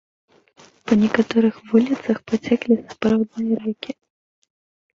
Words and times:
Па 0.91 0.97
некаторых 1.01 1.55
вуліцах 1.69 2.17
пацяклі 2.33 2.75
сапраўдныя 2.97 3.55
рэкі. 3.69 3.91